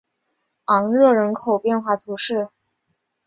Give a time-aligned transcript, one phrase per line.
[0.65, 2.49] 昂热人口变化图示